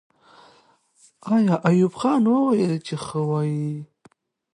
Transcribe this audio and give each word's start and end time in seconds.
آیا 1.33 1.55
ایوب 1.69 1.93
خان 1.99 2.23
وویل 2.29 2.73
چې 2.85 2.95
ښه 3.05 3.19
وایي؟ 3.29 3.69